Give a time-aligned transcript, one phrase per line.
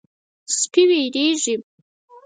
[0.59, 1.55] سپي وېرېږي.